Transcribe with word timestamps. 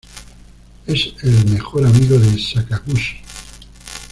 Es 0.87 1.13
el 1.21 1.45
mejor 1.51 1.85
amigo 1.85 2.17
de 2.17 2.39
Sakaguchi. 2.39 3.17